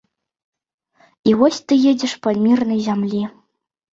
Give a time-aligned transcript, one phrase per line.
[1.31, 3.21] І вось ты едзеш па мірнай зямлі.